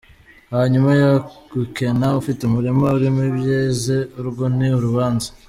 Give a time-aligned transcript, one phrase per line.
[0.55, 0.89] Hanyuma
[1.51, 5.29] gukena ufite umurima urimo ibyeze urwo ni urubanza?”.